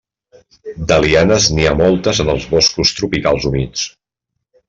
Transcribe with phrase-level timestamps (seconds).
[0.91, 3.87] De lianes n'hi ha moltes en els boscos tropicals humits.